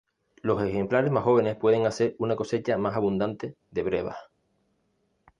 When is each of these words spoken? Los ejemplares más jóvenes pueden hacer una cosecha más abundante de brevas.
Los 0.41 0.59
ejemplares 0.63 1.11
más 1.11 1.23
jóvenes 1.23 1.57
pueden 1.57 1.85
hacer 1.85 2.15
una 2.17 2.35
cosecha 2.35 2.75
más 2.75 2.95
abundante 2.95 3.53
de 3.69 3.83
brevas. 3.83 4.17